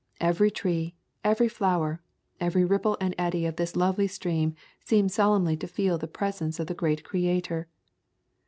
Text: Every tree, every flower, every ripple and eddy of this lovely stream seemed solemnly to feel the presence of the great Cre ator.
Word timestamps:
Every 0.19 0.49
tree, 0.49 0.95
every 1.23 1.47
flower, 1.47 2.01
every 2.39 2.65
ripple 2.65 2.97
and 2.99 3.13
eddy 3.19 3.45
of 3.45 3.57
this 3.57 3.75
lovely 3.75 4.07
stream 4.07 4.55
seemed 4.79 5.11
solemnly 5.11 5.55
to 5.57 5.67
feel 5.67 5.99
the 5.99 6.07
presence 6.07 6.59
of 6.59 6.65
the 6.65 6.73
great 6.73 7.03
Cre 7.03 7.17
ator. 7.17 7.67